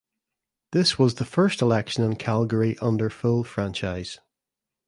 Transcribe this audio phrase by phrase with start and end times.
[0.71, 4.19] This was the first election in Calgary under full franchise.